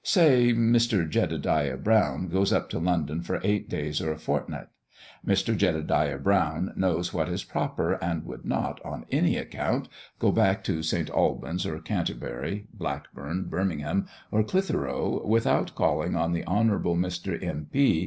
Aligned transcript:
Say, 0.03 0.51
Mr. 0.53 1.07
Jedediah 1.07 1.77
Brown 1.77 2.27
goes 2.27 2.51
up 2.51 2.71
to 2.71 2.79
London 2.79 3.21
for 3.21 3.39
eight 3.43 3.69
days 3.69 4.01
or 4.01 4.11
a 4.11 4.17
fortnight; 4.17 4.65
Mr. 5.23 5.55
Jedediah 5.55 6.17
Brown 6.17 6.73
knows 6.75 7.13
what 7.13 7.29
is 7.29 7.43
proper, 7.43 8.03
and 8.03 8.25
would 8.25 8.43
not, 8.43 8.83
on 8.83 9.05
any 9.11 9.37
account 9.37 9.89
go 10.17 10.31
back 10.31 10.63
to 10.63 10.81
St. 10.81 11.11
Alban's, 11.11 11.67
or 11.67 11.77
Canterbury, 11.77 12.65
Blackburn, 12.73 13.43
Birmingham, 13.43 14.07
or 14.31 14.41
Clitheroe, 14.43 15.21
without 15.23 15.75
calling 15.75 16.15
on 16.15 16.33
the 16.33 16.45
honorable 16.45 16.95
Mr. 16.95 17.37
M. 17.39 17.67
P. 17.71 17.99